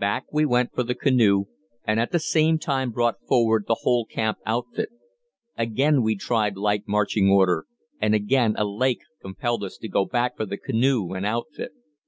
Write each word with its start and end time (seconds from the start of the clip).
Back 0.00 0.24
we 0.32 0.44
went 0.44 0.74
for 0.74 0.82
the 0.82 0.96
canoe, 0.96 1.44
and 1.84 2.00
at 2.00 2.10
the 2.10 2.18
same 2.18 2.58
time 2.58 2.90
brought 2.90 3.22
forward 3.28 3.66
the 3.68 3.76
whole 3.82 4.04
camp 4.06 4.38
outfit. 4.44 4.88
Again 5.56 6.02
we 6.02 6.16
tried 6.16 6.56
light 6.56 6.88
marching 6.88 7.30
order, 7.30 7.64
and 8.00 8.12
again 8.12 8.56
a 8.58 8.64
lake 8.64 9.02
compelled 9.22 9.62
us 9.62 9.76
to 9.78 9.86
go 9.86 10.04
back 10.04 10.36
for 10.36 10.46
the 10.46 10.58
canoe 10.58 11.12
and 11.12 11.24
outfit. 11.24 11.70